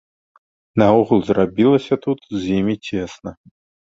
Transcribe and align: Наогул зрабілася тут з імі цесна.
Наогул 0.81 1.21
зрабілася 1.27 1.95
тут 2.05 2.19
з 2.39 2.57
імі 2.61 2.75
цесна. 2.87 3.31